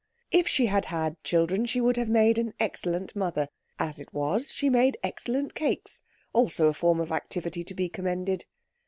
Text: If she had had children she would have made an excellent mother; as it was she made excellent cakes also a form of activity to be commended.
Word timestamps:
If 0.31 0.47
she 0.47 0.65
had 0.65 0.85
had 0.85 1.23
children 1.23 1.67
she 1.67 1.79
would 1.79 1.95
have 1.95 2.09
made 2.09 2.39
an 2.39 2.55
excellent 2.59 3.15
mother; 3.15 3.49
as 3.77 3.99
it 3.99 4.11
was 4.15 4.51
she 4.51 4.67
made 4.67 4.97
excellent 5.03 5.53
cakes 5.53 6.01
also 6.33 6.69
a 6.69 6.73
form 6.73 6.99
of 6.99 7.11
activity 7.11 7.63
to 7.63 7.75
be 7.75 7.87
commended. 7.87 8.45